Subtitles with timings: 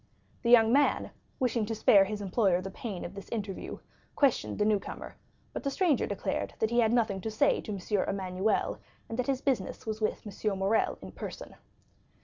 [0.41, 3.77] The young man, wishing to spare his employer the pain of this interview,
[4.15, 5.15] questioned the new comer;
[5.53, 8.09] but the stranger declared that he had nothing to say to M.
[8.09, 10.57] Emmanuel, and that his business was with M.
[10.57, 11.53] Morrel in person.